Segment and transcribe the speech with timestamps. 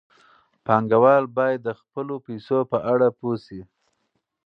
[0.65, 3.61] پانګوال باید د خپلو پیسو په اړه پوه شي.